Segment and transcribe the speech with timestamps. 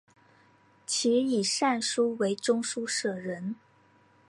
[0.87, 3.55] 其以善书为中书舍人。